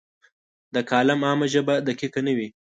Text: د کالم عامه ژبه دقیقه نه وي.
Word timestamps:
د 0.73 0.75
کالم 0.89 1.19
عامه 1.27 1.45
ژبه 1.53 1.75
دقیقه 1.87 2.21
نه 2.27 2.33
وي. 2.37 2.49